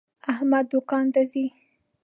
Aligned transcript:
احمد 0.31 0.65
دوکان 0.71 1.05
ته 1.13 1.21
ځي. 1.31 1.45